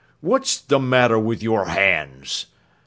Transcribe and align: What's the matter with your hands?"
What's 0.21 0.59
the 0.59 0.79
matter 0.79 1.19
with 1.19 1.43
your 1.43 1.65
hands?" 1.65 2.47